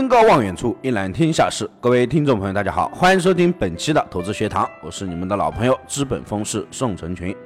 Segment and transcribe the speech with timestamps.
[0.00, 1.68] 登高望远处，一览天下事。
[1.78, 7.36] 各位听众朋友，大家好，欢迎收听本期的投资学堂，我是你们的老朋友资本风市宋成群。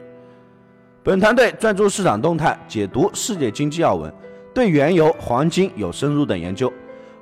[1.02, 4.14] 本团队专注市场动态，解读世界经济要闻，
[4.54, 6.72] 对原油、黄金有深入的研究。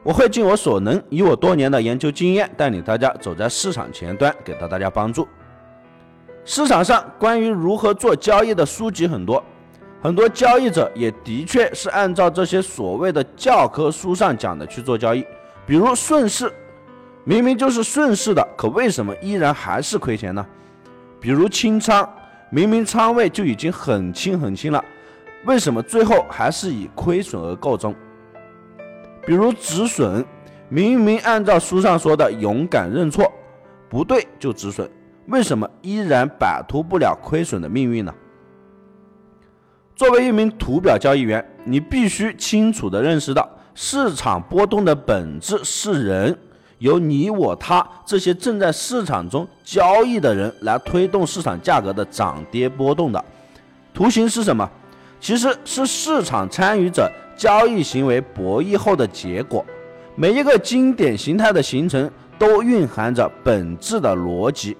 [0.03, 5.27] 我会尽我所能，以我多年的研究经验，带领大家走在市场前端，给到大家帮助。
[6.45, 9.43] 市场上关于如何做交易的书籍很多。
[10.03, 15.25] 很多交易者也的确是按照这些所谓的教科书上讲的去做交易，
[15.65, 16.53] 比如顺势，
[17.23, 20.45] 明明就是顺势的，可为什么依然还是亏钱呢？
[21.21, 22.07] 比如清仓，
[22.51, 24.85] 明明仓位就已经很轻很轻了，
[25.45, 27.95] 为什么最后还是以亏损而告终？
[29.25, 30.25] 比如止损，
[30.69, 33.33] 明明按照书上说的勇敢认错，
[33.89, 34.91] 不对就止损，
[35.29, 38.13] 为什么依然摆脱不了亏损的命运呢？
[40.03, 46.37] 作为一名图表交易员，你必须清楚地认识到，市场波动的本质是人，
[46.79, 53.25] 由你我他这些正在市场中交易的人来推动市场价格的涨跌波动的。
[53.95, 54.69] 图形是什么？
[55.21, 59.65] 其实是市场参与者交易行为博弈后的结果。
[60.17, 64.77] 每一个经典形态的形成都蕴含着本质的逻辑，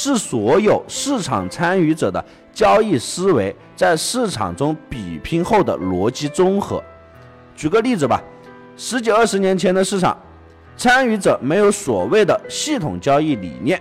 [0.00, 2.24] 是所有市场参与者的。
[2.52, 6.82] 交易思维在市场中比拼后的逻辑综合。
[7.56, 8.20] 举个例子吧，
[8.76, 10.16] 十几二十年前的市场，
[10.76, 13.80] 参与者没有所谓的系统交易理念，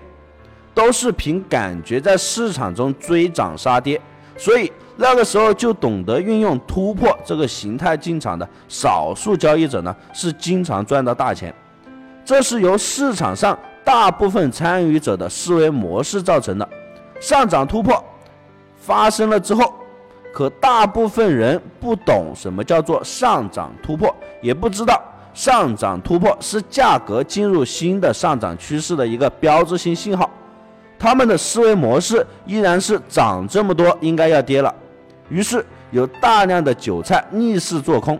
[0.75, 3.99] 都是凭感觉在市场中追涨杀跌，
[4.37, 11.53] 所以那个时候就懂得运用突破这个形态进场的少数交易者呢，是经常赚到大钱。
[12.23, 13.57] 这是由市场上
[13.87, 16.67] 大部分参与者的思维模式造成的，
[17.21, 18.03] 上涨突破。
[18.75, 19.73] 发生了之后，
[20.33, 25.01] 可大部分人不懂什么叫做上涨突破，也不知道
[25.33, 30.29] 上涨突破是价格进入新的上涨趋势的一个标志性信号。
[30.99, 34.75] 他们的思维模式依然是涨这么多应该要跌了，
[35.29, 38.19] 于是有大量的韭菜逆势做空。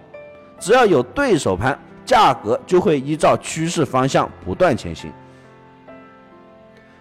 [0.60, 5.12] 只要有对手盘，价格就会依照趋势方向不断前行。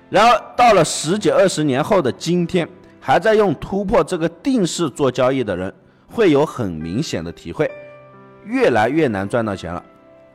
[0.09, 2.69] 然而到了十几二十年后的今天。
[2.99, 5.73] 还在用突破这个定式做交易的人，
[6.09, 7.71] 会有很明显的体会，
[8.45, 9.81] 越来越难赚到钱了。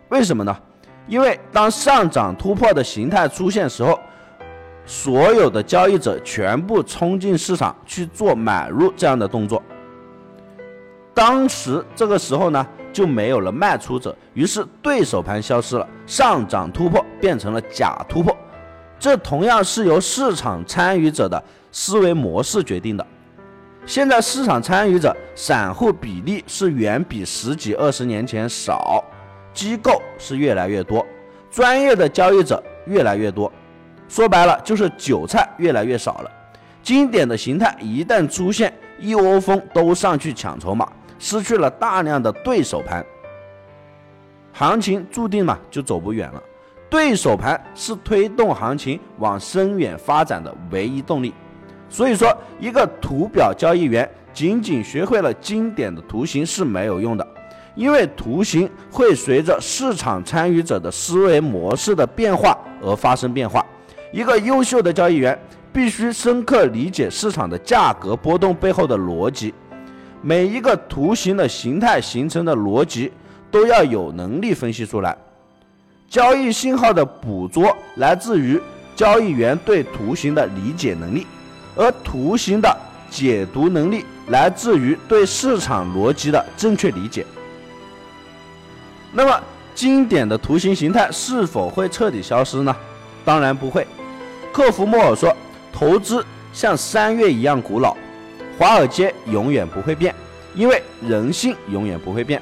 [0.07, 0.57] 为什么呢？
[1.05, 3.99] 因为当上涨突破的形态出现时候，
[4.85, 9.61] 所有的交易者全部冲进市场去做买入这样的动作。
[11.13, 18.33] 当时这个时候呢，就没有了卖出者，于是对手盘消失了，上涨突破变成了假突破。
[19.01, 23.03] 这同样是由市场参与者的思维模式决定的。
[23.83, 29.03] 现在市场参与者散户比例是远比十几二十年前少，
[29.55, 31.03] 机构是越来越多，
[31.49, 33.51] 专业的交易者越来越多。
[34.07, 36.29] 说白了就是韭菜越来越少了。
[36.83, 43.03] 经典的形态一旦出现，一窝蜂都上去抢筹码，失去了大量的对手盘，
[44.53, 46.43] 行情注定嘛就走不远了。
[46.91, 51.33] 对手盘是推动行情往深远发展的唯一动力，
[51.89, 57.25] 所以说，一个图表交易员仅仅学会了经典的图形是没有用的，
[57.75, 63.65] 因为图形会随着市场参与者的思维模式的变化而发生变化。
[64.11, 65.39] 一个优秀的交易员
[65.71, 69.53] 必须深刻理解市场的价格波动背后的逻辑，
[70.21, 73.09] 每一个图形的形态形成的逻辑
[73.49, 75.17] 都要有能力分析出来。
[76.11, 78.61] 交易信号的捕捉来自于
[78.97, 81.25] 交易员对图形的理解能力，
[81.73, 82.77] 而图形的
[83.09, 87.25] 解读能力来自于对市场逻辑的正确理解。
[89.13, 89.41] 那么，
[89.73, 92.75] 经典的图形形态是否会彻底消失呢？
[93.23, 93.87] 当然不会。
[94.51, 95.33] 克弗莫尔说
[95.71, 97.95] ：“投资像三月一样古老，
[98.59, 100.13] 华尔街永远不会变，
[100.55, 102.41] 因为人性永远不会变，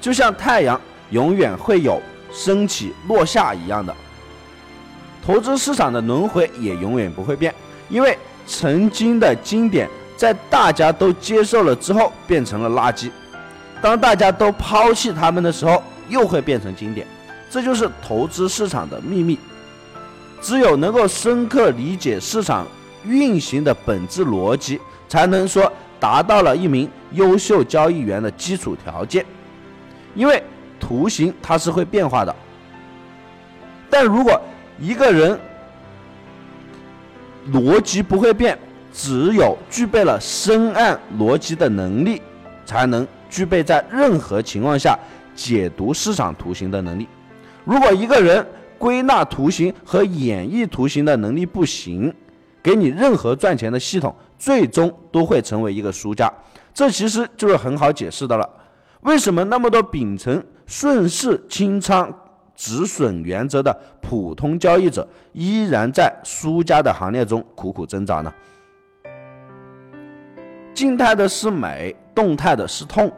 [0.00, 0.80] 就像太阳
[1.10, 2.00] 永远会有。”
[2.34, 3.94] 升起落下一样的，
[5.24, 7.54] 投资市场的轮回也永远不会变，
[7.88, 13.08] 因为曾经的经典在大家都接受了之后变成了垃圾，
[13.80, 17.06] 当大家都抛弃他们的时候又会变成经典，
[17.48, 19.38] 这就是投资市场的秘密。
[20.42, 22.66] 只有能够深刻理解市场
[23.06, 29.24] 运行的本质逻辑，才能说达到了一名优秀交易员的基础条件，
[30.16, 30.42] 因为。
[30.86, 32.36] 图形它是会变化的，
[33.88, 34.38] 但如果
[34.78, 35.40] 一个人
[37.50, 38.58] 逻辑不会变，
[38.92, 42.20] 只有具备了深谙逻辑的能力，
[42.66, 44.98] 才能具备在任何情况下
[45.34, 47.08] 解读市场图形的能力。
[47.64, 48.46] 如果一个人
[48.76, 52.12] 归纳图形和演绎图形的能力不行，
[52.62, 56.30] 给你任何赚钱的系统，最终都会成为一个输家。
[56.74, 58.46] 这其实就是很好解释的了。
[59.00, 62.12] 为什么那么多秉承顺势清仓
[62.54, 68.32] 止损原则的普通交易者，依然在输家的行列中苦苦挣扎呢？
[70.72, 73.12] 静态的是美，动态的是痛。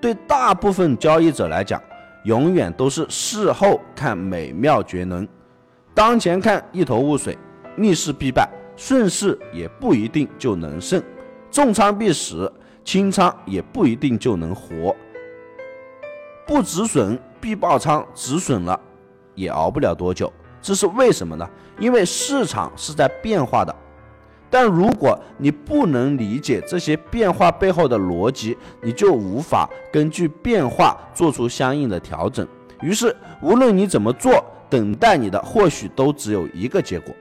[0.00, 1.82] 对大部分交易者来讲，
[2.24, 5.26] 永远都是事后看美妙绝伦，
[5.94, 7.36] 当前看一头雾水，
[7.76, 8.48] 逆势必败。
[8.76, 11.02] 顺势也不一定就能胜，
[11.50, 12.52] 重仓必死，
[12.84, 14.94] 轻仓也不一定就能活。
[16.48, 18.80] 不止损必爆仓，止损了
[19.34, 20.32] 也熬不了多久。
[20.62, 21.46] 这是为什么呢？
[21.78, 23.76] 因为市场是在变化的。
[24.48, 32.48] 但如果你不能理解这些变化背后的逻辑，你就无法根据变化做出相应的调整。
[32.80, 37.14] 于是，无论你怎么做，等待你的或许都只有一个结果。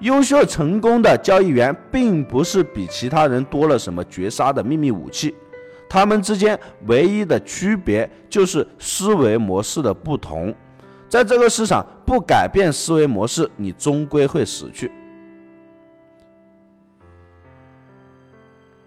[0.00, 5.36] 优秀成功的交易员，并不是比其他人多了什么绝杀的秘密武器，
[5.88, 10.54] 他们之间唯一的区别就是思维模式的不同。
[11.08, 14.90] 在这个市场，不改变思维模式，你终归会死去。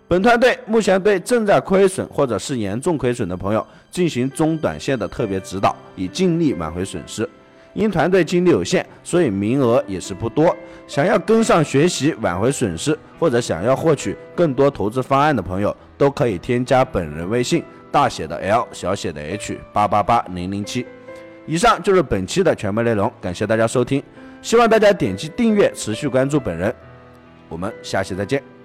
[0.08, 7.28] 本团队目前对正在亏损或者是严重亏损的朋友进行中短线的特别指导，以尽力挽回损失。
[7.74, 10.56] 因团队精力有限，所以名额也是不多。
[10.88, 20.86] 想要跟上学习挽回损失，或者想要获取更多投资方案的朋友，都可以添加本人微信：大写的 L，小写的 H，八八八零零七。
[21.46, 24.04] 以上就是本期的全部内容，感谢大家收听，
[24.42, 26.74] 希望大家点击订阅，持续关注本人。
[27.50, 28.61] 我们下期再见。